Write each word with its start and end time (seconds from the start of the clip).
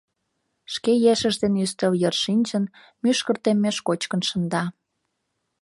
Шке 0.73 0.91
ешыж 1.13 1.35
дене 1.43 1.57
ӱстел 1.65 1.93
йыр 2.01 2.15
шинчын, 2.23 2.63
мӱшкыр 3.01 3.37
теммеш 3.43 3.77
кочкын 3.87 4.21
шында. 4.29 4.63